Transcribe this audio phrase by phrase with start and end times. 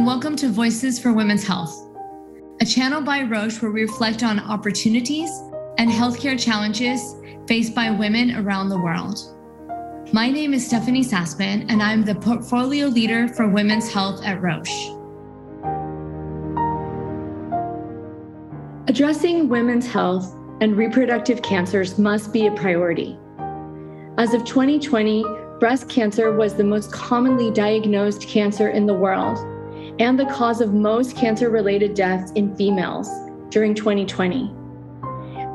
[0.00, 1.86] and welcome to Voices for Women's Health,
[2.62, 5.28] a channel by Roche where we reflect on opportunities
[5.76, 9.18] and healthcare challenges faced by women around the world.
[10.10, 14.88] My name is Stephanie Saspin, and I'm the portfolio leader for women's health at Roche.
[18.88, 23.18] Addressing women's health and reproductive cancers must be a priority.
[24.16, 25.26] As of 2020,
[25.60, 29.38] breast cancer was the most commonly diagnosed cancer in the world
[30.00, 33.06] and the cause of most cancer related deaths in females
[33.50, 34.50] during 2020.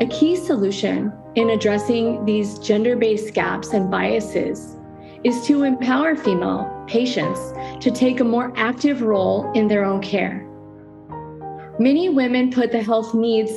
[0.02, 4.77] A key solution in addressing these gender based gaps and biases
[5.23, 7.40] is to empower female patients
[7.84, 10.48] to take a more active role in their own care.
[11.80, 13.52] Many women put the health needs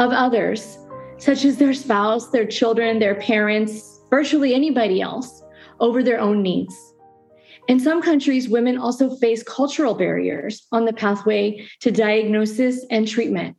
[0.00, 0.76] of others,
[1.18, 5.44] such as their spouse, their children, their parents, virtually anybody else,
[5.78, 6.91] over their own needs.
[7.68, 13.56] In some countries, women also face cultural barriers on the pathway to diagnosis and treatment.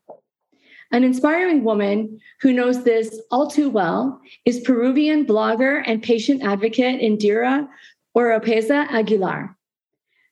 [0.92, 7.02] An inspiring woman who knows this all too well is Peruvian blogger and patient advocate
[7.02, 7.68] Indyra
[8.16, 9.58] Oropeza Aguilar.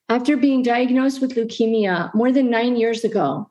[0.08, 3.50] After being diagnosed with leukemia more than nine years ago,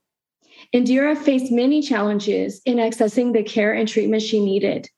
[0.73, 4.89] Indyra faced many challenges in accessing the care and treatment she needed,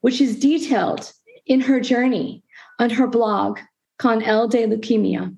[0.00, 1.12] which is detailed
[1.46, 2.42] in her journey
[2.78, 3.58] on her blog,
[4.02, 5.32] Con L de Leucemia.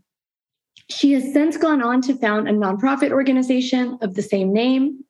[0.88, 5.04] She has since gone on to found a nonprofit organization of the same name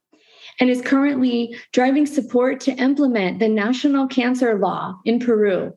[0.59, 5.73] and is currently driving support to implement the national cancer law in Peru,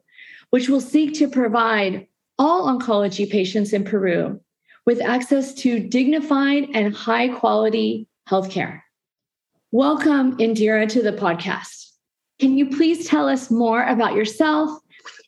[0.50, 2.08] which will seek to provide
[2.40, 4.42] all oncology patients in Peru
[4.88, 8.82] with access to dignified and high quality healthcare.
[9.72, 11.92] Welcome, Indyra, to the podcast.
[12.40, 14.72] Can you please tell us more about yourself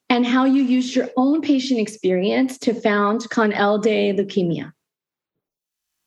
[0.09, 4.73] and how you used your own patient experience to found Con L de Leucemia?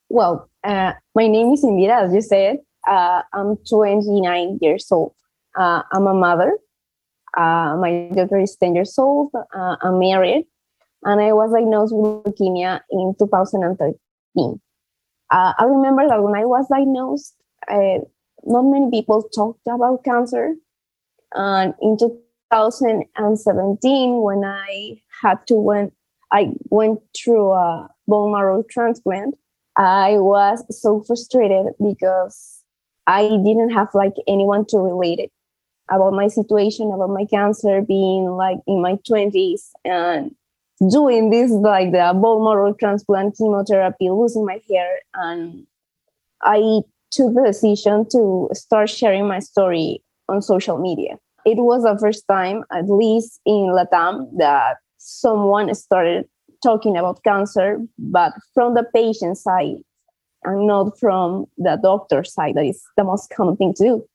[0.08, 2.58] Well, uh, my name is Indyra, as you said.
[2.86, 5.14] Uh, I'm 29 years old.
[5.56, 6.58] Uh, I'm a mother.
[7.36, 9.30] Uh, my daughter is 10 years old.
[9.34, 10.46] Uh, I'm married.
[11.04, 14.60] And I was diagnosed with leukemia in 2013.
[15.30, 17.34] Uh, I remember that when I was diagnosed,
[18.44, 20.54] not many people talked about cancer.
[21.34, 21.96] And in
[22.52, 25.94] 2017, when I had to went,
[26.30, 29.36] I went through a bone marrow transplant.
[29.76, 32.62] I was so frustrated because
[33.06, 35.32] I didn't have like anyone to relate it
[35.90, 40.34] about my situation, about my cancer, being like in my 20s and
[40.90, 44.98] doing this like the bone marrow transplant, chemotherapy, losing my hair.
[45.14, 45.66] And
[46.42, 51.18] I took the decision to start sharing my story on social media.
[51.44, 56.26] It was the first time, at least in Latam, that someone started
[56.62, 59.78] talking about cancer, but from the patient side
[60.44, 62.54] and not from the doctor side.
[62.54, 64.08] That is the most common thing to do.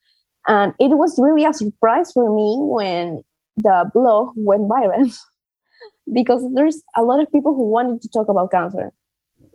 [0.47, 3.23] And it was really a surprise for me when
[3.57, 5.17] the blog went viral
[6.13, 8.93] because there's a lot of people who wanted to talk about cancer,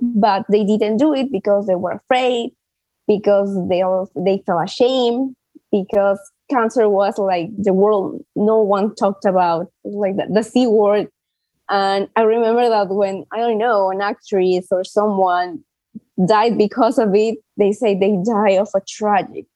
[0.01, 2.51] but they didn't do it because they were afraid,
[3.07, 5.35] because they all, they felt ashamed,
[5.71, 6.19] because
[6.53, 11.09] cancer was like the world no one talked about, like the, the C word.
[11.69, 15.65] And I remember that when I don't know an actress or someone
[16.27, 19.47] died because of it, they say they die of a tragic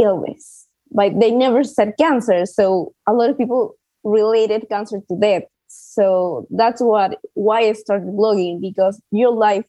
[0.00, 0.66] illness.
[0.90, 2.46] But they never said cancer.
[2.46, 5.42] So a lot of people related cancer to death.
[5.66, 9.64] So that's what why I started blogging because your life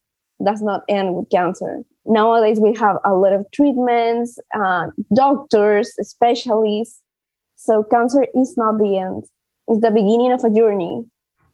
[0.46, 1.84] does not end with cancer.
[2.06, 7.02] Nowadays we have a lot of treatments, uh, doctors, specialists.
[7.56, 9.24] So cancer is not the end;
[9.68, 11.04] it's the beginning of a journey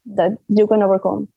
[0.06, 1.30] that you can overcome.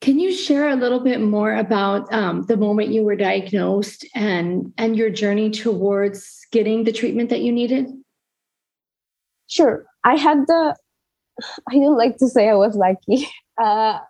[0.00, 4.72] Can you share a little bit more about um, the moment you were diagnosed and
[4.76, 7.86] and your journey towards getting the treatment that you needed?
[9.46, 10.76] Sure, I had the.
[11.70, 13.28] I don't like to say I was lucky.
[13.56, 14.00] Uh,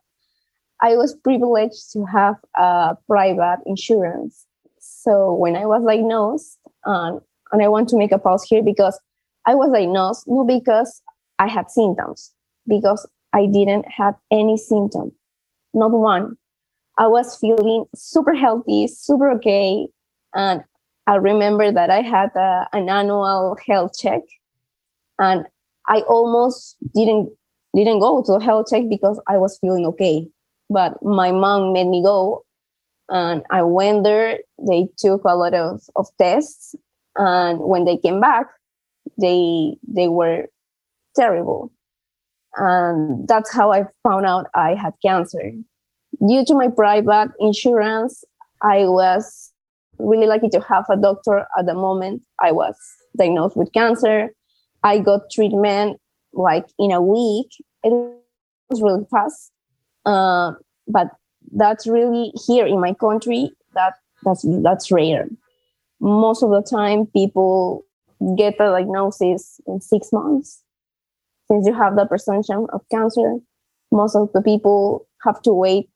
[0.84, 4.46] I was privileged to have a private insurance.
[4.78, 7.20] So when I was diagnosed, um,
[7.50, 9.00] and I want to make a pause here because
[9.46, 11.02] I was diagnosed not because
[11.38, 12.32] I had symptoms,
[12.68, 15.12] because I didn't have any symptoms
[15.74, 16.36] not one.
[16.96, 19.88] I was feeling super healthy, super okay.
[20.34, 20.62] And
[21.06, 24.22] I remember that I had a, an annual health check
[25.18, 25.44] and
[25.88, 27.30] I almost didn't
[27.74, 30.28] didn't go to a health check because I was feeling okay.
[30.70, 32.44] But my mom made me go
[33.08, 34.38] and I went there.
[34.66, 36.74] They took a lot of, of tests
[37.16, 38.46] and when they came back,
[39.18, 40.46] they they were
[41.14, 41.70] terrible
[42.56, 45.52] and that's how I found out I had cancer.
[46.26, 48.24] due to my private insurance,
[48.62, 49.52] I was
[49.98, 52.76] really lucky to have a doctor at the moment I was
[53.16, 54.30] diagnosed with cancer.
[54.82, 56.00] I got treatment
[56.32, 57.50] like in a week.
[57.82, 57.92] It
[58.70, 59.50] was really fast.
[60.04, 60.52] Uh,
[60.86, 61.08] but
[61.52, 65.28] that's really here in my country that that's that's rare.
[66.00, 67.84] Most of the time, people
[68.36, 70.62] get a diagnosis in six months.
[71.50, 73.36] Since you have the presumption of cancer,
[73.92, 75.88] most of the people have to wait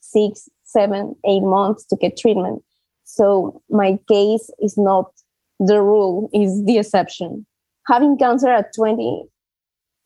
[0.00, 2.62] six, seven, eight months to get treatment.
[3.04, 5.10] So my case is not
[5.58, 7.46] the rule, is the exception.
[7.88, 9.24] Having cancer at 20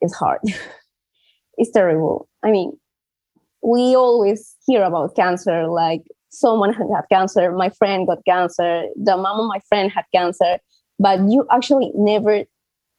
[0.02, 0.40] is hard.
[1.58, 2.28] it's terrible.
[2.42, 2.72] I mean,
[3.66, 9.40] we always hear about cancer like someone had cancer, my friend got cancer, the mom
[9.40, 10.58] of my friend had cancer,
[11.00, 12.44] but you actually never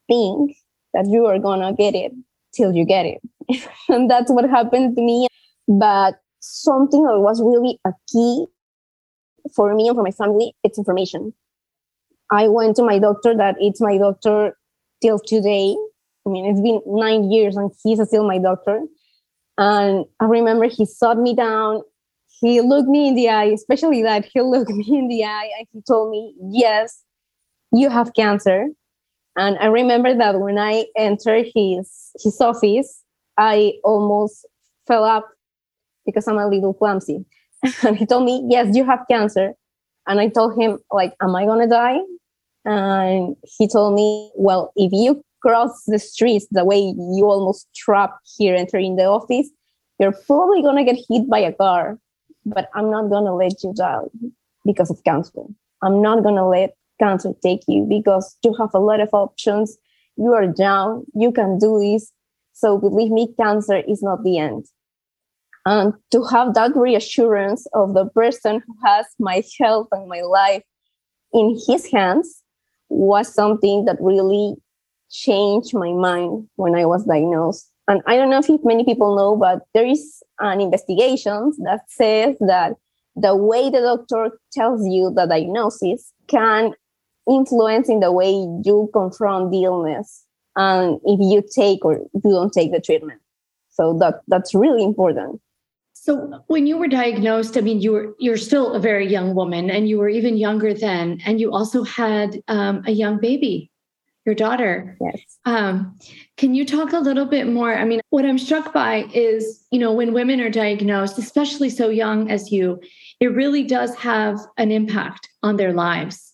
[0.07, 0.57] think
[0.93, 2.11] that you are gonna get it
[2.53, 3.21] till you get it.
[3.89, 5.27] and that's what happened to me.
[5.69, 8.45] But something that was really a key
[9.55, 11.33] for me and for my family, it's information.
[12.29, 14.57] I went to my doctor that it's my doctor
[15.01, 15.77] till today.
[16.25, 18.81] I mean, it's been nine years and he's still my doctor.
[19.57, 21.81] And I remember he sat me down,
[22.27, 25.67] he looked me in the eye, especially that he looked me in the eye and
[25.71, 27.03] he told me, Yes,
[27.71, 28.67] you have cancer.
[29.35, 33.03] And I remember that when I entered his his office,
[33.37, 34.45] I almost
[34.87, 35.27] fell up
[36.05, 37.25] because I'm a little clumsy.
[37.85, 39.53] and he told me, Yes, you have cancer.
[40.07, 41.99] And I told him, like, am I gonna die?
[42.65, 48.19] And he told me, Well, if you cross the streets the way you almost trapped
[48.37, 49.49] here entering the office,
[49.97, 51.97] you're probably gonna get hit by a car.
[52.45, 54.09] But I'm not gonna let you die
[54.65, 55.43] because of cancer.
[55.81, 59.77] I'm not gonna let cancer take you because you have a lot of options.
[60.17, 62.11] You are down, you can do this.
[62.51, 64.65] So believe me, cancer is not the end.
[65.65, 70.63] And to have that reassurance of the person who has my health and my life
[71.33, 72.43] in his hands
[72.89, 74.55] was something that really
[75.11, 77.69] changed my mind when I was diagnosed.
[77.87, 82.35] And I don't know if many people know, but there is an investigation that says
[82.41, 82.73] that
[83.15, 86.73] the way the doctor tells you the diagnosis can
[87.29, 90.23] influence in the way you confront the illness
[90.55, 93.21] and if you take or you don't take the treatment.
[93.69, 95.39] So that that's really important.
[95.93, 99.69] So when you were diagnosed, I mean, you were you're still a very young woman,
[99.69, 103.69] and you were even younger then, and you also had um, a young baby,
[104.27, 104.97] your daughter.
[105.01, 105.39] Yes.
[105.45, 105.97] Um,
[106.35, 107.75] can you talk a little bit more?
[107.75, 111.87] I mean, what I'm struck by is, you know, when women are diagnosed, especially so
[111.89, 112.79] young as you,
[113.21, 116.33] it really does have an impact on their lives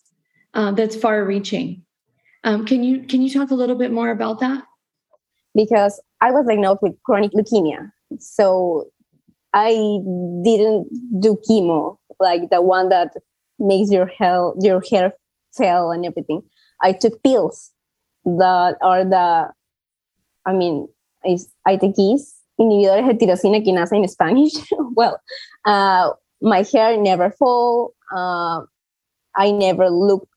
[0.54, 1.82] uh, that's far-reaching.
[2.42, 4.64] Um, can you can you talk a little bit more about that?
[5.54, 8.90] Because I was diagnosed with chronic leukemia, so
[9.54, 9.70] I
[10.42, 10.88] didn't
[11.20, 13.14] do chemo, like the one that
[13.58, 15.14] makes your hair your hair
[15.56, 16.42] fail and everything.
[16.82, 17.70] I took pills
[18.24, 19.50] that are the,
[20.46, 20.88] I mean,
[21.66, 24.52] I take these inhibidores de tirosina kinase in Spanish.
[24.94, 25.20] well,
[25.64, 26.10] uh,
[26.40, 27.94] my hair never fall.
[28.14, 28.60] Uh,
[29.36, 30.28] I never look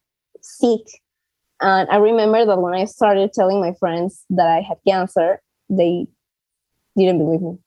[0.41, 0.81] sick.
[1.59, 6.07] And I remember that when I started telling my friends that I had cancer, they
[6.95, 7.57] didn't believe me.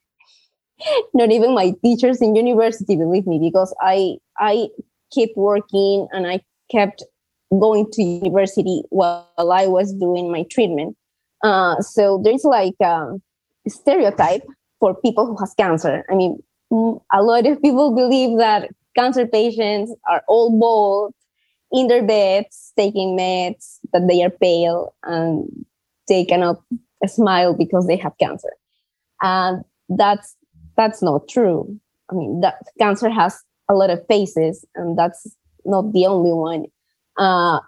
[1.15, 4.69] not even my teachers in university believe me because I I
[5.15, 6.41] kept working and I
[6.71, 7.05] kept
[7.59, 10.97] going to university while I was doing my treatment.
[11.43, 13.23] Uh, so there's like um,
[13.67, 14.43] a stereotype
[14.79, 16.05] for people who has cancer.
[16.11, 21.15] I mean, a lot of people believe that cancer patients are all bald
[21.73, 25.49] in their beds taking meds, that they are pale and
[26.09, 26.61] they cannot
[27.07, 28.53] smile because they have cancer.
[29.23, 30.37] And that's
[30.77, 31.79] that's not true.
[32.11, 36.67] I mean, that cancer has a lot of faces, and that's not the only one.
[37.21, 37.61] Uh,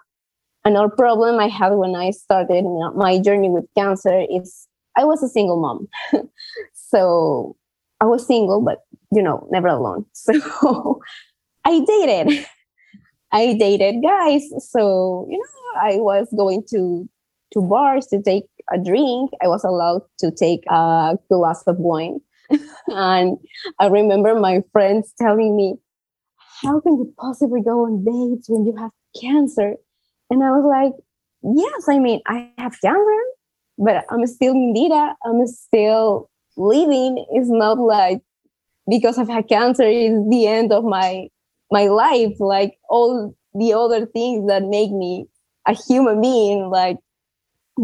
[0.65, 4.67] another problem I had when I started my journey with cancer is
[4.97, 5.87] I was a single mom.
[6.73, 7.55] so
[8.01, 8.79] I was single, but
[9.11, 10.05] you know, never alone.
[10.13, 11.01] So
[11.65, 12.45] I dated.
[13.33, 14.43] I dated guys.
[14.71, 17.09] So, you know, I was going to
[17.53, 19.31] to bars to take a drink.
[19.43, 22.19] I was allowed to take a glass of wine.
[22.87, 23.37] and
[23.79, 25.75] I remember my friends telling me,
[26.63, 29.75] How can you possibly go on dates when you have cancer?
[30.29, 30.93] And I was like,
[31.43, 33.21] Yes, I mean, I have cancer,
[33.77, 35.13] but I'm still Indyra.
[35.25, 37.25] I'm still living.
[37.31, 38.21] It's not like
[38.89, 41.27] because I've had cancer is the end of my
[41.69, 42.35] my life.
[42.39, 45.25] Like all the other things that make me
[45.67, 46.97] a human being, like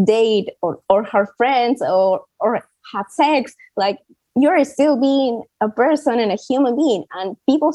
[0.06, 2.62] date or, or her friends or or
[2.94, 3.98] have sex like
[4.36, 7.72] you're still being a person and a human being and people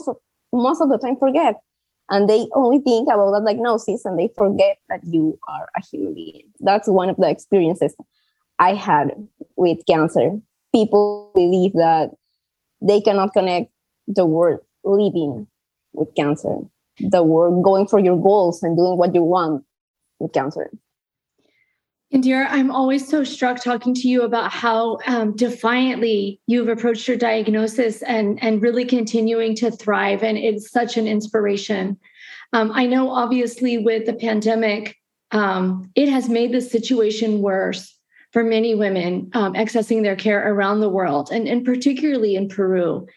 [0.52, 1.56] most of the time forget
[2.11, 6.14] and they only think about that diagnosis and they forget that you are a human
[6.14, 6.50] being.
[6.61, 7.94] That's one of the experiences
[8.58, 9.11] i had
[9.56, 10.38] with cancer.
[10.73, 12.11] People believe that
[12.80, 13.70] they cannot connect
[14.06, 15.46] the word living
[15.92, 16.58] with cancer.
[17.00, 19.64] The word going for your goals and doing what you want
[20.20, 20.70] with cancer
[22.14, 27.16] Indyra, I'm always so struck talking to you about how um, defiantly you've approached your
[27.16, 30.23] diagnosis and, and really continuing to thrive.
[30.23, 31.99] And it's such an inspiration.
[32.52, 34.97] Um, I know, obviously, with the pandemic,
[35.33, 37.92] um, it has made the situation worse
[38.33, 43.09] for many women um, accessing their care around the world, and, and particularly in Peru.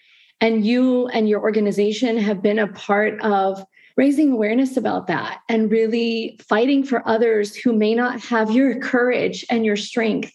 [0.42, 3.64] And you and your organization have been a part of
[3.98, 9.44] raising awareness about that and really fighting for others who may not have your courage
[9.50, 10.32] and your strength.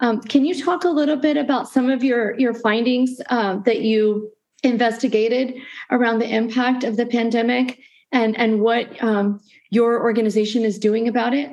[0.00, 3.82] Um, can you talk a little bit about some of your your findings uh, that
[3.82, 4.30] you
[4.64, 5.54] investigated
[5.90, 7.78] around the impact of the pandemic
[8.10, 9.40] and and what um,
[9.70, 11.52] your organization is doing about it?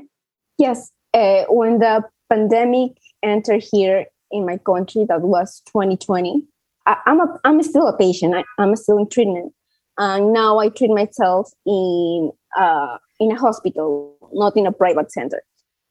[0.58, 6.44] Yes, uh, when the pandemic entered here in my country, that was 2020.
[6.88, 8.34] I, am a I'm still a patient.
[8.34, 9.54] I, I'm still in treatment,
[9.98, 15.42] and now I treat myself in uh, in a hospital, not in a private center.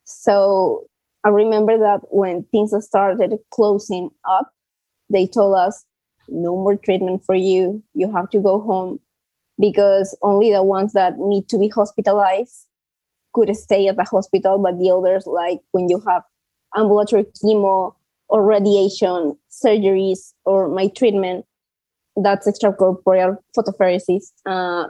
[0.05, 0.87] So
[1.25, 4.51] I remember that when things started closing up,
[5.11, 5.85] they told us
[6.29, 7.83] no more treatment for you.
[7.95, 9.01] You have to go home
[9.59, 12.67] because only the ones that need to be hospitalized
[13.33, 16.23] could stay at the hospital, but the others, like when you have
[16.77, 17.95] ambulatory chemo
[18.29, 21.45] or radiation surgeries or my treatment,
[22.17, 24.33] that's extracorporeal photopheresis.
[24.47, 24.89] Uh,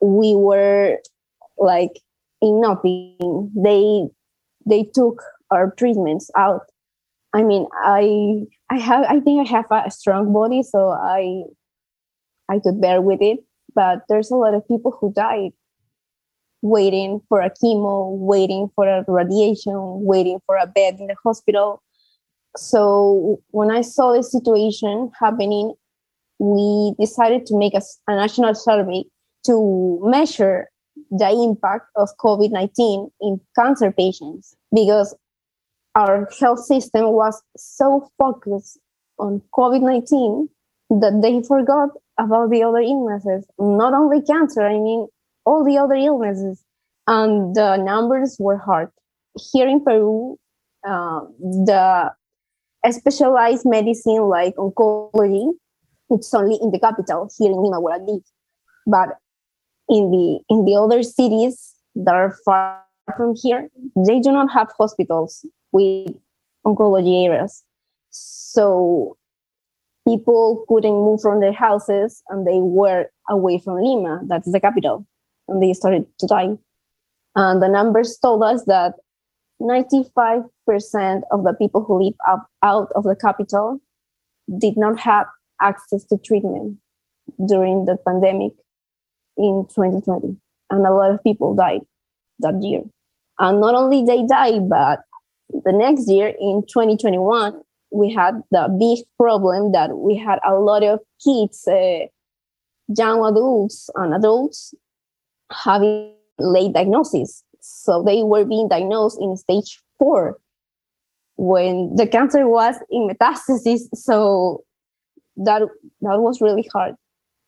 [0.00, 0.98] we were
[1.58, 1.92] like
[2.40, 3.50] in nothing.
[3.54, 4.08] They
[4.66, 6.62] they took our treatments out.
[7.32, 11.42] I mean, I I have I think I have a strong body, so I
[12.48, 13.40] I could bear with it.
[13.74, 15.52] But there's a lot of people who died
[16.62, 19.72] waiting for a chemo, waiting for a radiation,
[20.04, 21.82] waiting for a bed in the hospital.
[22.56, 25.74] So when I saw the situation happening,
[26.40, 29.04] we decided to make a, a national survey
[29.44, 30.68] to measure
[31.10, 35.14] the impact of COVID 19 in cancer patients because
[35.94, 38.78] our health system was so focused
[39.18, 40.48] on COVID 19
[41.00, 45.06] that they forgot about the other illnesses, not only cancer, I mean,
[45.44, 46.64] all the other illnesses.
[47.06, 48.90] And the numbers were hard.
[49.52, 50.38] Here in Peru,
[50.86, 52.12] uh, the
[52.90, 55.52] specialized medicine like oncology
[56.10, 58.22] it's only in the capital here in Lima where I live.
[58.86, 59.10] But
[59.88, 62.82] in the in the other cities that are far
[63.16, 66.14] from here, they do not have hospitals with
[66.66, 67.64] oncology areas.
[68.10, 69.16] So
[70.06, 75.06] people couldn't move from their houses and they were away from Lima, that's the capital,
[75.48, 76.58] and they started to die.
[77.36, 78.94] And the numbers told us that
[79.62, 83.78] 95% of the people who live up, out of the capital
[84.58, 85.26] did not have
[85.60, 86.78] access to treatment
[87.46, 88.52] during the pandemic
[89.36, 90.36] in 2020
[90.70, 91.80] and a lot of people died
[92.40, 92.82] that year.
[93.38, 95.00] And not only they died but
[95.64, 97.60] the next year in 2021
[97.92, 102.06] we had the big problem that we had a lot of kids uh,
[102.96, 104.74] young adults and adults
[105.50, 107.44] having late diagnosis.
[107.60, 110.38] So they were being diagnosed in stage four
[111.36, 113.82] when the cancer was in metastasis.
[113.94, 114.64] So
[115.40, 115.62] that
[116.02, 116.94] that was really hard.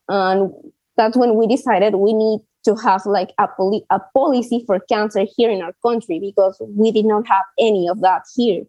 [0.09, 0.53] And
[0.97, 5.25] that's when we decided we need to have like a, poli- a policy for cancer
[5.37, 8.65] here in our country because we did not have any of that here.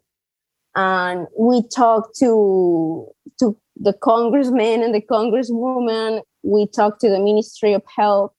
[0.74, 3.06] And we talked to
[3.38, 6.22] to the congressman and the congresswoman.
[6.42, 8.32] We talked to the ministry of health.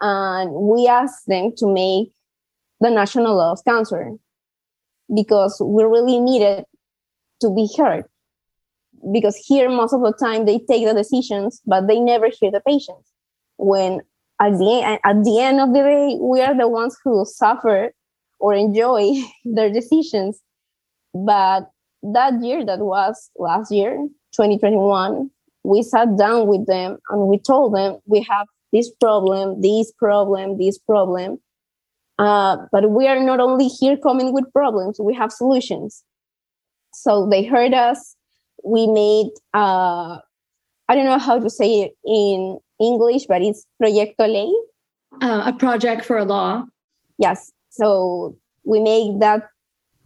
[0.00, 2.12] And we asked them to make
[2.80, 4.12] the national law of cancer
[5.14, 6.64] because we really needed
[7.40, 8.04] to be heard
[9.12, 12.60] because here most of the time they take the decisions but they never hear the
[12.60, 13.10] patients.
[13.58, 14.00] When
[14.40, 17.92] at the end at the end of the day we are the ones who suffer
[18.40, 20.40] or enjoy their decisions.
[21.14, 21.70] But
[22.02, 23.96] that year that was last year
[24.36, 25.30] 2021
[25.66, 30.58] we sat down with them and we told them we have this problem this problem
[30.58, 31.38] this problem.
[32.16, 36.04] Uh, but we are not only here coming with problems we have solutions.
[36.92, 38.13] So they heard us
[38.64, 40.18] we made uh,
[40.88, 44.52] I don't know how to say it in English, but it's Proyecto Ley.
[45.22, 46.64] Uh, a project for a law.
[47.18, 47.52] Yes.
[47.70, 49.48] So we made that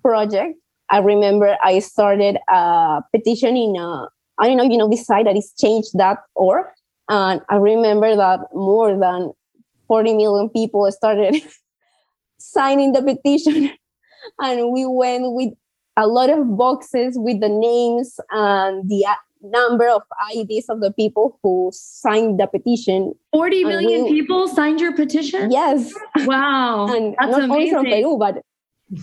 [0.02, 0.58] project.
[0.90, 5.24] I remember I started a petition in a, I don't know, you know, this site
[5.24, 6.66] that is change.org.
[7.08, 9.32] And I remember that more than
[9.88, 11.42] 40 million people started
[12.38, 13.70] signing the petition.
[14.40, 15.54] and we went with
[15.98, 19.04] a lot of boxes with the names and the
[19.42, 20.02] number of
[20.34, 23.14] IDs of the people who signed the petition.
[23.32, 25.50] 40 million we, people signed your petition?
[25.50, 25.92] Yes.
[26.18, 26.86] Wow.
[26.94, 27.50] and That's not amazing.
[27.50, 28.42] only from Peru, but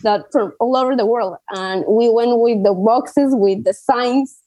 [0.04, 1.36] that from all over the world.
[1.52, 4.40] And we went with the boxes with the signs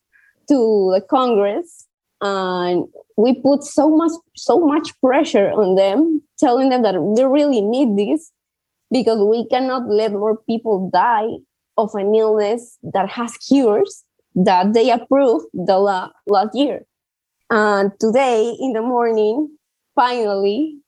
[0.48, 1.86] to the Congress
[2.20, 2.86] and
[3.16, 7.96] we put so much so much pressure on them, telling them that we really need
[7.96, 8.32] this
[8.90, 11.28] because we cannot let more people die
[11.78, 14.04] of an illness that has cures
[14.34, 16.82] that they approved the la- last year.
[17.50, 19.56] And today in the morning,
[19.94, 20.78] finally,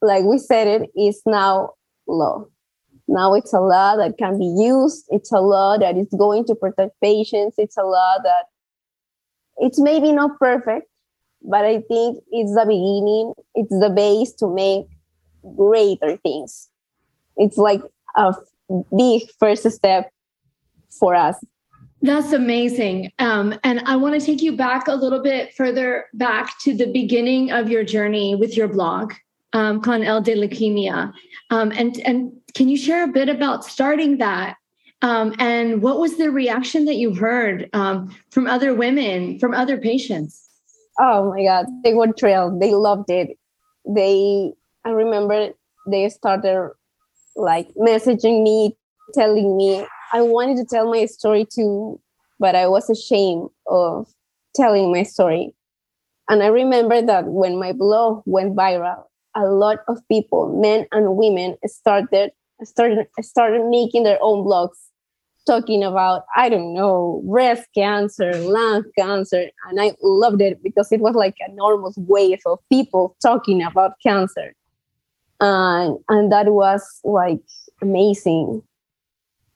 [0.00, 1.74] like we said, it is now
[2.06, 2.46] law.
[3.08, 5.06] Now it's a law that can be used.
[5.10, 7.56] It's a law that is going to protect patients.
[7.58, 8.46] It's a law that
[9.58, 10.86] it's maybe not perfect,
[11.42, 13.34] but I think it's the beginning.
[13.54, 14.86] It's the base to make
[15.56, 16.68] greater things.
[17.36, 17.82] It's like
[18.16, 18.34] a
[18.96, 20.10] big first step
[20.98, 21.36] for us.
[22.02, 23.10] That's amazing.
[23.18, 26.86] Um, and I want to take you back a little bit further back to the
[26.86, 29.14] beginning of your journey with your blog,
[29.54, 31.12] um, Con L de Leucemia.
[31.50, 34.56] Um, and, and can you share a bit about starting that?
[35.02, 39.78] Um, and what was the reaction that you heard um, from other women, from other
[39.78, 40.42] patients?
[41.00, 42.60] Oh my God, they were thrilled.
[42.60, 43.38] They loved it.
[43.88, 44.52] They,
[44.84, 45.50] I remember
[45.88, 46.70] they started
[47.36, 48.76] like messaging me,
[49.14, 49.86] telling me.
[50.12, 52.00] I wanted to tell my story too,
[52.38, 54.08] but I was ashamed of
[54.54, 55.54] telling my story.
[56.28, 61.16] And I remember that when my blog went viral, a lot of people, men and
[61.16, 62.32] women, started
[62.64, 64.78] started started making their own blogs
[65.46, 71.00] talking about I don't know breast cancer, lung cancer, and I loved it because it
[71.00, 74.54] was like an enormous wave of people talking about cancer,
[75.40, 77.40] and and that was like
[77.82, 78.62] amazing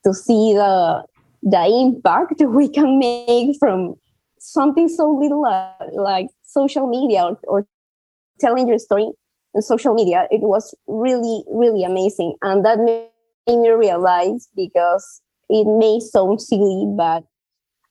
[0.05, 1.05] to see the
[1.43, 3.95] the impact we can make from
[4.38, 7.66] something so little uh, like social media or, or
[8.40, 9.11] telling your story
[9.55, 10.27] in social media.
[10.31, 12.37] It was really really amazing.
[12.43, 13.11] And that made
[13.49, 17.25] me realize because it may sound silly but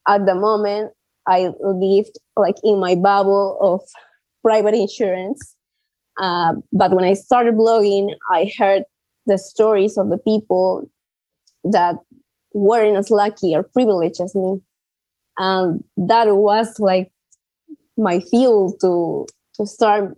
[0.08, 0.92] at the moment
[1.28, 3.82] i lived like in my bubble of
[4.42, 5.56] private insurance
[6.20, 8.84] uh, but when i started blogging i heard
[9.26, 10.90] the stories of the people
[11.64, 11.96] that
[12.54, 14.60] weren't as lucky or privileged as me.
[15.38, 17.12] And that was like
[17.98, 20.18] my fuel to to start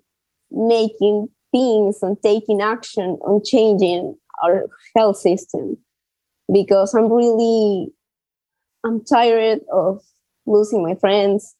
[0.51, 5.77] making things and taking action on changing our health system
[6.51, 7.91] because I'm really
[8.83, 10.01] I'm tired of
[10.45, 11.55] losing my friends.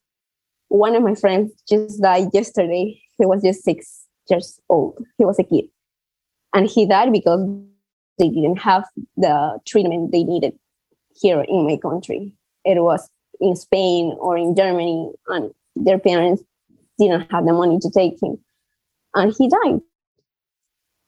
[0.68, 3.00] One of my friends just died yesterday.
[3.18, 4.96] He was just six years old.
[4.98, 5.64] Oh, he was a kid.
[6.54, 7.40] And he died because
[8.18, 8.84] they didn't have
[9.16, 10.54] the treatment they needed
[11.14, 12.32] here in my country.
[12.64, 13.08] It was
[13.40, 16.42] in Spain or in Germany, and their parents
[16.98, 18.38] didn't have the money to take him.
[19.14, 19.80] And he died.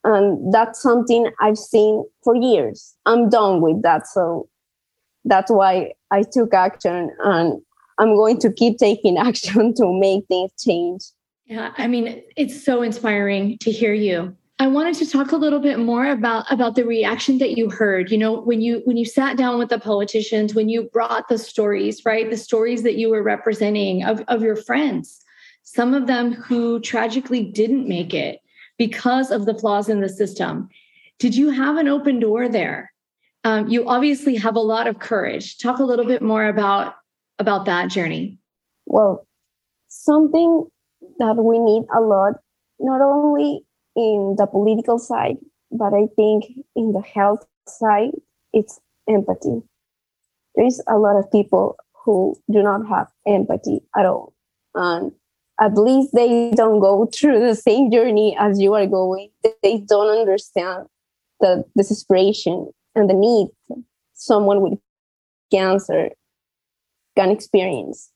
[0.04, 2.94] And that's something I've seen for years.
[3.06, 4.06] I'm done with that.
[4.06, 4.48] So
[5.24, 7.62] that's why I took action and
[7.98, 11.02] I'm going to keep taking action to make things change.
[11.46, 15.58] Yeah, I mean, it's so inspiring to hear you I wanted to talk a little
[15.58, 18.10] bit more about about the reaction that you heard.
[18.12, 21.38] You know, when you when you sat down with the politicians, when you brought the
[21.38, 22.30] stories, right?
[22.30, 25.20] The stories that you were representing of, of your friends,
[25.64, 28.40] some of them who tragically didn't make it
[28.78, 30.68] because of the flaws in the system.
[31.18, 32.92] Did you have an open door there?
[33.42, 35.58] Um, you obviously have a lot of courage.
[35.58, 36.94] Talk a little bit more about
[37.40, 38.38] about that journey.
[38.86, 39.26] Well,
[39.88, 40.68] something
[41.18, 42.34] that we need a lot,
[42.78, 43.64] not only
[43.96, 45.36] in the political side,
[45.70, 46.44] but I think
[46.76, 48.12] in the health side,
[48.52, 49.62] it's empathy.
[50.54, 54.32] There's a lot of people who do not have empathy at all.
[54.74, 55.12] And
[55.60, 59.30] at least they don't go through the same journey as you are going.
[59.62, 60.86] They don't understand
[61.40, 63.48] the desperation and the need
[64.14, 64.78] someone with
[65.50, 66.10] cancer
[67.16, 68.10] can experience.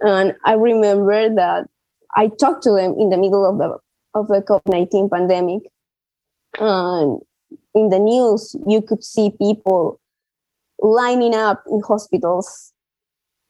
[0.00, 1.68] And I remember that
[2.18, 3.78] I talked to them in the middle of the
[4.14, 5.62] of the COVID 19 pandemic.
[6.58, 7.20] And
[7.74, 10.00] in the news, you could see people
[10.80, 12.72] lining up in hospitals,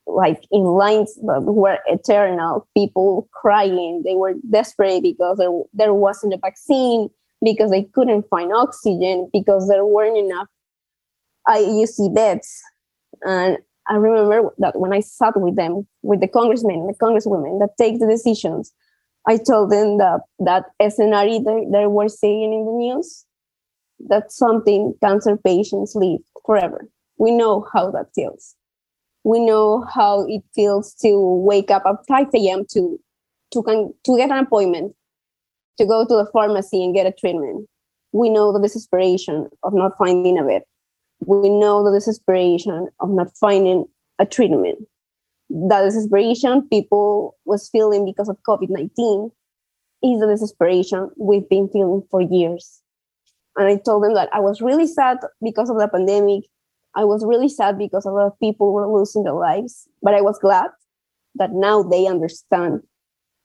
[0.07, 4.03] like in lines that were eternal, people crying.
[4.05, 7.09] They were desperate because there, there wasn't a vaccine,
[7.43, 10.49] because they couldn't find oxygen, because there weren't enough
[11.49, 12.61] IUC beds.
[13.23, 17.77] And I remember that when I sat with them, with the congressmen, the congresswomen that
[17.79, 18.73] take the decisions,
[19.27, 23.25] I told them that that scenario that they were saying in the news,
[24.09, 26.89] that's something cancer patients live forever.
[27.19, 28.55] We know how that feels.
[29.25, 32.65] We know how it feels to wake up at 5 a.m.
[32.73, 32.99] to
[33.53, 34.95] to, can, to get an appointment,
[35.79, 37.69] to go to the pharmacy and get a treatment.
[38.13, 40.63] We know the desperation of not finding a bed.
[41.21, 43.87] We know the desperation of not finding
[44.19, 44.79] a treatment.
[45.51, 49.31] The desperation people was feeling because of COVID-19
[50.03, 52.83] is the desperation we've been feeling for years.
[53.57, 56.45] And I told them that I was really sad because of the pandemic.
[56.95, 60.21] I was really sad because a lot of people were losing their lives, but I
[60.21, 60.71] was glad
[61.35, 62.83] that now they understand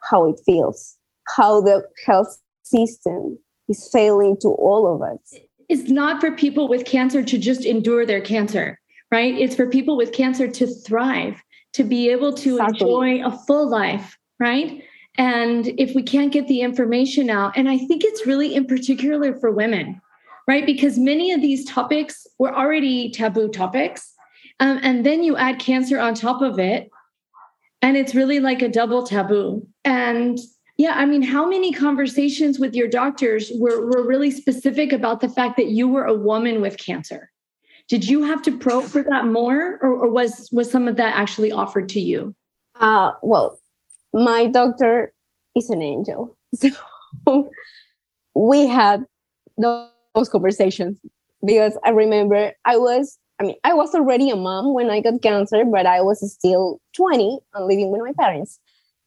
[0.10, 0.98] how it feels,
[1.36, 5.40] how the health system is failing to all of us.
[5.70, 8.80] It's not for people with cancer to just endure their cancer,
[9.12, 9.34] right?
[9.34, 11.42] It's for people with cancer to thrive,
[11.74, 12.80] to be able to exactly.
[12.80, 14.84] enjoy a full life, right?
[15.18, 19.38] And if we can't get the information out, and I think it's really in particular
[19.40, 20.02] for women,
[20.48, 20.66] right?
[20.66, 24.14] Because many of these topics were already taboo topics.
[24.60, 26.90] Um, and then you add cancer on top of it,
[27.82, 29.68] and it's really like a double taboo.
[29.84, 30.40] And
[30.78, 35.30] yeah, I mean, how many conversations with your doctors were, were really specific about the
[35.30, 37.30] fact that you were a woman with cancer?
[37.90, 41.16] Did you have to probe for that more, or, or was was some of that
[41.16, 42.34] actually offered to you?
[42.80, 43.60] Uh, well,
[44.14, 45.14] my doctor
[45.56, 47.50] is an angel, so
[48.34, 49.06] we had
[49.58, 50.98] those conversations
[51.46, 55.22] because I remember I was I mean, I was already a mom when I got
[55.22, 58.60] cancer, but I was still 20 and living with my parents.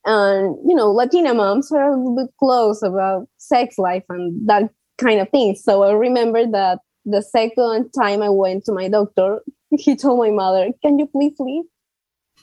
[0.06, 4.70] And, you know, Latina moms are a little bit close about sex life and that
[4.98, 5.56] kind of thing.
[5.56, 9.40] So I remember that the second time I went to my doctor,
[9.76, 11.64] he told my mother, Can you please leave?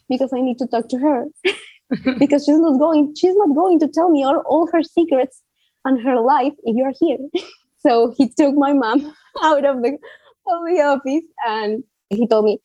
[0.10, 1.26] Because I need to talk to her.
[2.20, 5.42] because she's not going, she's not going to tell me all, all her secrets
[5.86, 7.18] and her life if you're here.
[7.80, 9.98] so he took my mom out of the
[10.48, 12.60] of the office and he told me,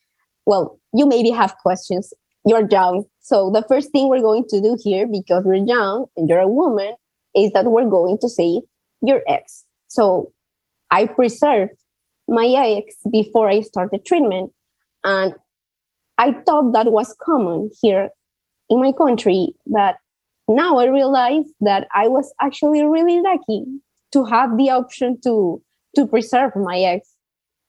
[0.46, 2.12] Well, you maybe have questions.
[2.44, 3.04] You're young.
[3.28, 6.48] So the first thing we're going to do here, because we're young and you're a
[6.48, 6.94] woman,
[7.34, 8.62] is that we're going to say
[9.02, 9.66] your ex.
[9.88, 10.32] So
[10.90, 11.74] I preserved
[12.26, 14.50] my ex before I started treatment.
[15.04, 15.34] And
[16.16, 18.08] I thought that was common here
[18.70, 19.48] in my country.
[19.66, 19.96] But
[20.48, 23.66] now I realize that I was actually really lucky
[24.12, 25.60] to have the option to
[25.96, 27.12] to preserve my ex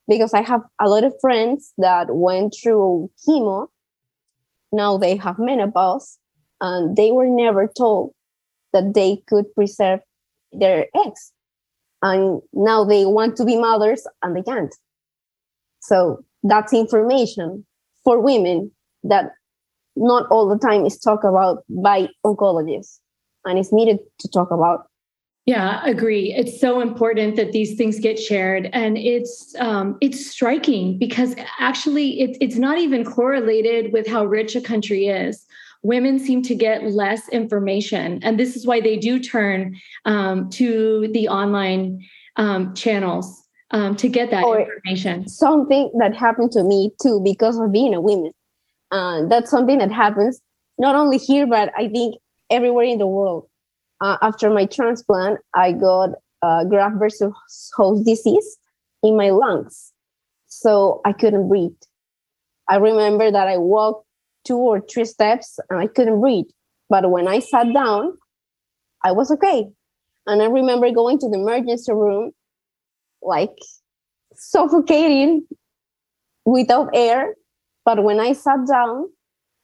[0.08, 3.68] because I have a lot of friends that went through chemo.
[4.72, 6.18] Now they have menopause
[6.62, 8.14] and they were never told
[8.74, 10.02] that they could preserve
[10.52, 11.34] their eggs
[12.02, 14.76] And now they want to be mothers and they can't.
[15.82, 17.66] So that's information
[18.04, 18.72] for women
[19.04, 19.32] that
[19.96, 23.00] not all the time is talked about by oncologists
[23.46, 24.89] and it's needed to talk about
[25.50, 26.32] yeah, agree.
[26.32, 32.22] It's so important that these things get shared, and it's um, it's striking because actually
[32.22, 35.48] it's it's not even correlated with how rich a country is.
[35.82, 41.10] Women seem to get less information, and this is why they do turn um, to
[41.14, 45.28] the online um, channels um, to get that or information.
[45.28, 48.34] Something that happened to me too because of being a woman.
[48.92, 50.40] Uh, that's something that happens
[50.78, 52.18] not only here, but I think
[52.52, 53.50] everywhere in the world
[54.02, 57.34] uh, after my transplant, I got uh, graft versus
[57.76, 58.58] host disease
[59.04, 59.94] in my lungs.
[60.48, 61.72] So I couldn't breathe.
[62.70, 64.06] I remember that I walked
[64.46, 66.46] two or three steps and I couldn't breathe.
[66.90, 68.18] But when I sat down,
[69.04, 69.68] I was okay.
[70.28, 72.32] And I remember going to the emergency room,
[73.22, 73.56] like
[74.36, 75.46] suffocating
[76.46, 77.36] without air.
[77.86, 79.10] But when I sat down,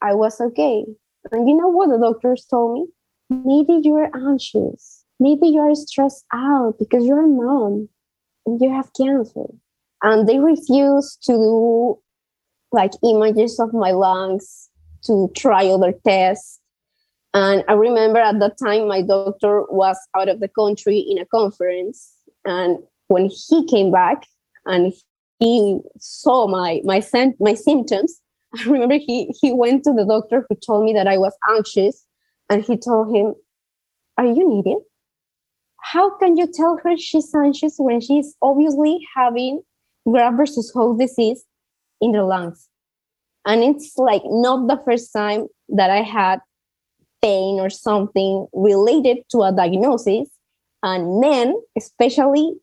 [0.01, 0.85] I was okay.
[1.31, 2.87] And you know what the doctors told me?
[3.29, 5.03] Maybe you're anxious.
[5.19, 7.89] Maybe you're stressed out because you're a mom
[8.45, 9.45] and you have cancer.
[10.03, 11.99] And they refuse to do
[12.71, 14.69] like images of my lungs
[15.05, 16.59] to try other tests.
[17.33, 21.25] And i remember at that time my doctor was out of the country in a
[21.25, 22.13] conference.
[22.43, 24.25] And when he came back
[24.65, 24.93] and
[25.39, 27.03] he saw my my
[27.39, 28.21] my symptoms
[28.57, 32.05] i remember he he went to the doctor who told me that i was anxious
[32.49, 33.36] and he told him,
[34.17, 34.81] Are you needed?
[35.81, 39.62] How can you tell her she's anxious when she's obviously having
[40.10, 41.43] graft versus host disease
[42.01, 42.67] in the lungs?
[43.45, 46.39] And it's like not the first time that I had
[47.21, 50.29] pain or something related to a diagnosis.
[50.84, 52.53] And men, especially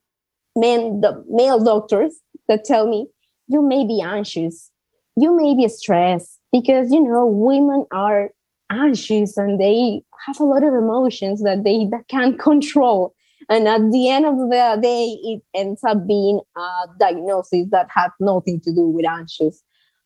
[0.57, 2.14] men, the male doctors
[2.49, 3.07] that tell me,
[3.49, 4.71] you may be anxious.
[5.16, 8.31] you may be stressed because you know women are
[8.72, 13.14] anxious and they have a lot of emotions that they that can't control.
[13.48, 18.11] And at the end of the day it ends up being a diagnosis that has
[18.20, 19.62] nothing to do with anxious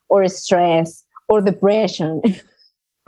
[0.09, 2.23] or stress or depression.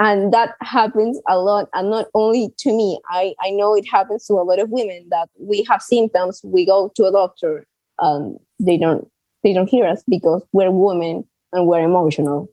[0.01, 1.69] And that happens a lot.
[1.75, 5.07] And not only to me i i know it happens to a lot of women
[5.11, 7.67] that we have symptoms we go to a doctor
[7.99, 9.09] and they don't
[9.43, 12.49] they don't hear us because we're women and we're emotional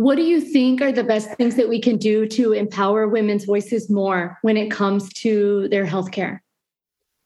[0.00, 3.44] what do you think are the best things that we can do to empower women's
[3.44, 6.40] voices more when it comes to their healthcare?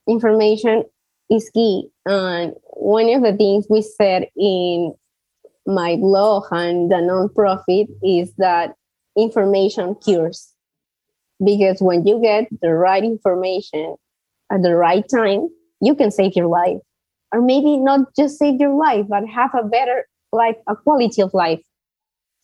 [0.08, 0.82] Information
[1.30, 1.86] is key.
[2.04, 4.92] And one of the things we said in
[5.64, 8.74] my blog and the nonprofit is that
[9.16, 10.52] information cures.
[11.44, 13.94] Because when you get the right information
[14.50, 15.48] at the right time,
[15.80, 16.78] you can save your life.
[17.30, 21.32] Or maybe not just save your life, but have a better life, a quality of
[21.32, 21.60] life.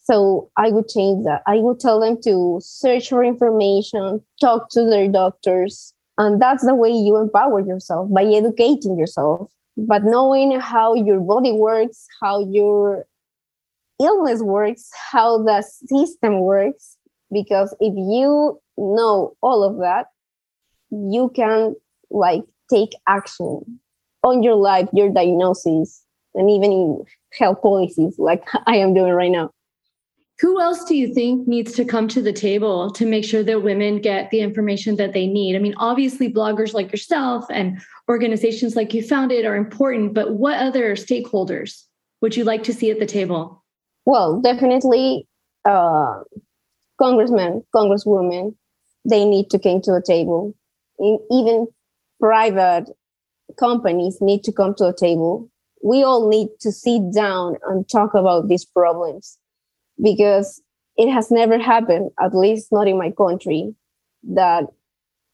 [0.03, 1.43] So I would change that.
[1.47, 5.95] I would tell them to search for information, talk to their doctors.
[6.19, 11.53] And that's the way you empower yourself by educating yourself, but knowing how your body
[11.53, 13.07] works, how your
[14.01, 16.97] illness works, how the system works.
[17.33, 20.07] Because if you know all of that,
[20.91, 21.77] you can
[22.11, 23.81] like take action
[24.23, 27.05] on your life, your diagnosis, and even in
[27.39, 29.51] health policies like I am doing right now.
[30.41, 33.63] Who else do you think needs to come to the table to make sure that
[33.63, 35.55] women get the information that they need?
[35.55, 40.59] I mean, obviously, bloggers like yourself and organizations like you founded are important, but what
[40.59, 41.85] other stakeholders
[42.23, 43.63] would you like to see at the table?
[44.07, 45.27] Well, definitely
[45.67, 46.21] uh,
[46.99, 48.55] congressmen, congresswomen,
[49.07, 50.55] they need to come to a table.
[51.31, 51.67] Even
[52.19, 52.87] private
[53.59, 55.51] companies need to come to a table.
[55.85, 59.37] We all need to sit down and talk about these problems
[60.03, 60.63] because
[60.97, 63.75] it has never happened, at least not in my country,
[64.23, 64.65] that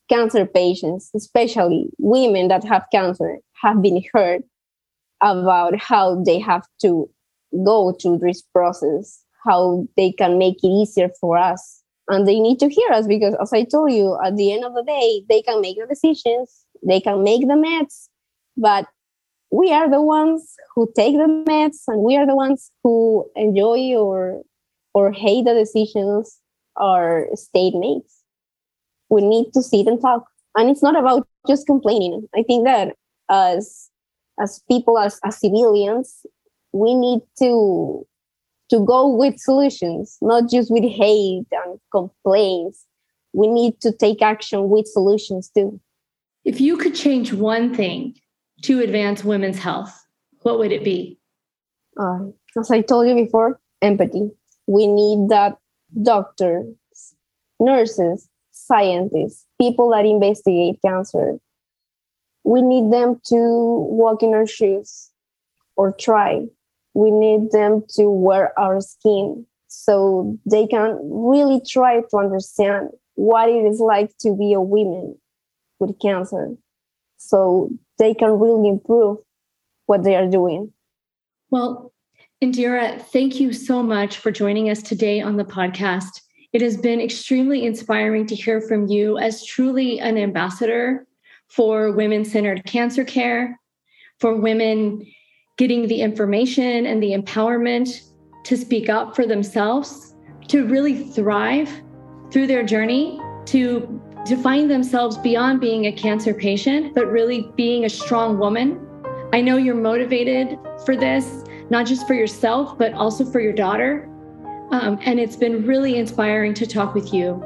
[0.08, 4.42] cancer patients, especially women that have cancer, have been heard
[5.22, 7.08] about how they have to
[7.64, 11.82] go through this process, how they can make it easier for us.
[12.08, 14.74] And they need to hear us because, as I told you, at the end of
[14.74, 18.08] the day, they can make the decisions, they can make the meds,
[18.56, 18.86] but
[19.50, 23.96] we are the ones who take the meds and we are the ones who enjoy
[23.96, 24.42] or
[24.96, 26.40] or hate the decisions
[26.80, 28.22] our state makes.
[29.10, 30.24] We need to sit and talk.
[30.56, 32.26] And it's not about just complaining.
[32.34, 32.96] I think that
[33.28, 33.90] as
[34.40, 36.24] as people, as, as civilians,
[36.72, 38.06] we need to
[38.70, 42.86] to go with solutions, not just with hate and complaints.
[43.34, 45.78] We need to take action with solutions too.
[46.46, 48.14] If you could change one thing
[48.62, 49.92] to advance women's health,
[50.40, 51.18] what would it be?
[52.00, 52.28] Uh,
[52.58, 54.30] as I told you before, empathy
[54.66, 55.58] we need that
[56.02, 56.66] doctors,
[57.60, 61.38] nurses, scientists, people that investigate cancer.
[62.44, 65.10] We need them to walk in our shoes
[65.76, 66.46] or try.
[66.94, 73.48] We need them to wear our skin so they can really try to understand what
[73.48, 75.16] it is like to be a woman
[75.78, 76.56] with cancer
[77.16, 79.18] so they can really improve
[79.86, 80.72] what they are doing.
[81.50, 81.92] Well,
[82.44, 86.20] Indyra, thank you so much for joining us today on the podcast.
[86.52, 91.06] It has been extremely inspiring to hear from you as truly an ambassador
[91.48, 93.58] for women centered cancer care,
[94.20, 95.06] for women
[95.56, 98.02] getting the information and the empowerment
[98.44, 100.14] to speak up for themselves,
[100.48, 101.70] to really thrive
[102.30, 104.02] through their journey, to,
[104.42, 108.78] find themselves beyond being a cancer patient, but really being a strong woman.
[109.32, 114.08] I know you're motivated for this not just for yourself, but also for your daughter.
[114.70, 117.42] Um, and it's been really inspiring to talk with you.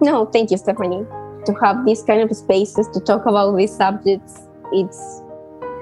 [0.00, 1.04] No, thank you, Stephanie.
[1.46, 5.20] To have these kind of spaces to talk about these subjects, it's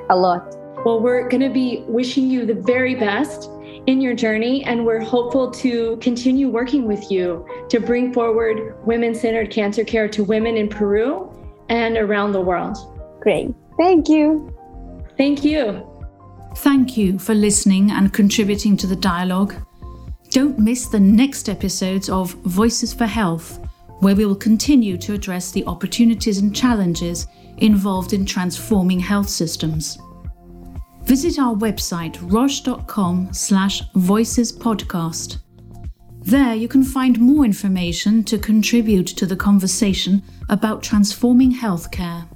[0.08, 0.56] a lot.
[0.84, 3.50] Well, we're going to be wishing you the very best
[3.86, 9.14] in your journey, and we're hopeful to continue working with you to bring forward women
[9.14, 11.30] centered cancer care to women in Peru
[11.68, 12.76] and around the world.
[13.20, 13.54] Great.
[13.78, 14.52] Thank you.
[15.16, 15.89] Thank you.
[16.56, 19.54] Thank you for listening and contributing to the dialogue.
[20.30, 23.58] Don't miss the next episodes of Voices for Health,
[24.00, 27.26] where we will continue to address the opportunities and challenges
[27.58, 29.98] involved in transforming health systems.
[31.02, 35.38] Visit our website roche.com slash voicespodcast.
[36.22, 42.28] There you can find more information to contribute to the conversation about transforming healthcare.